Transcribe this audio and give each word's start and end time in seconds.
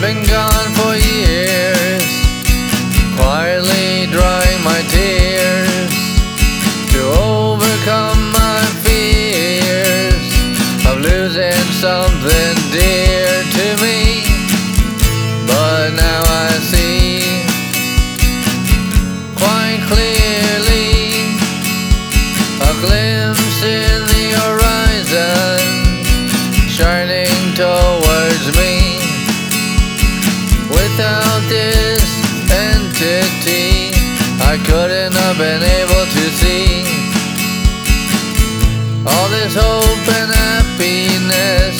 been 0.00 0.24
gone 0.24 0.72
for 0.74 0.94
years, 0.96 1.81
been 35.42 35.62
able 35.80 36.06
to 36.18 36.24
see 36.38 36.84
all 39.04 39.28
this 39.28 39.56
hope 39.58 40.06
and 40.18 40.30
happiness 40.30 41.74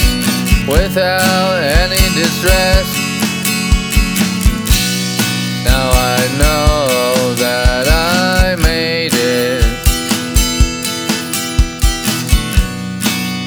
without 0.67 1.63
any 1.63 2.05
distress. 2.21 2.87
Now 5.65 5.87
I 5.95 6.19
know 6.43 7.35
that 7.35 7.87
I 7.87 8.57
made 8.65 9.15
it. 9.15 9.63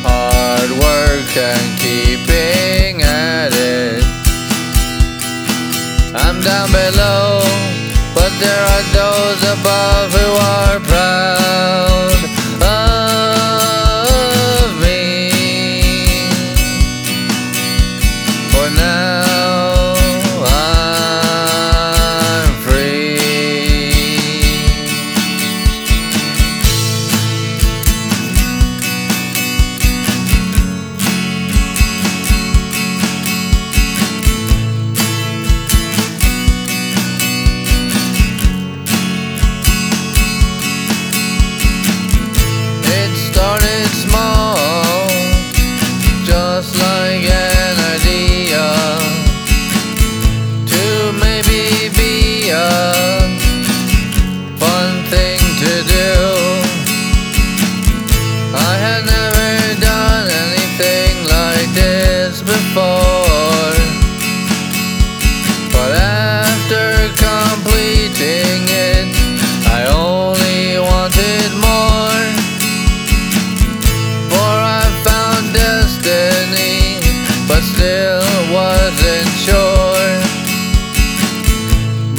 Hard 0.08 0.72
work 0.86 1.32
and 1.36 1.68
keeping 1.84 3.02
at 3.04 3.52
it. 3.52 4.02
I'm 6.16 6.40
down 6.40 6.72
below, 6.72 7.35
there 8.40 8.64
are 8.74 8.84
those 8.92 9.42
above 9.56 10.12
who 10.14 10.28
are 10.44 10.65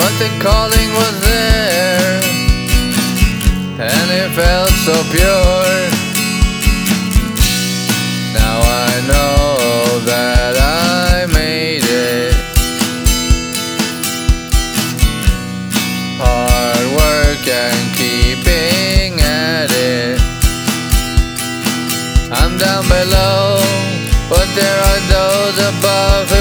But 0.07 0.19
the 0.21 0.31
calling 0.41 0.91
was 0.95 1.21
there, 1.21 2.21
and 3.91 4.09
it 4.23 4.31
felt 4.39 4.71
so 4.87 4.95
pure. 5.11 5.79
Now 8.39 8.59
I 8.63 9.03
know 9.11 9.99
that 10.07 10.55
I 10.63 11.27
made 11.35 11.83
it. 11.83 12.35
Hard 16.23 16.87
work 17.03 17.43
and 17.49 17.83
keeping 17.99 19.21
at 19.23 19.73
it. 19.75 20.21
I'm 22.31 22.57
down 22.59 22.87
below, 22.87 23.59
but 24.31 24.47
there 24.55 24.81
are 24.89 25.01
those 25.11 25.59
above 25.75 26.36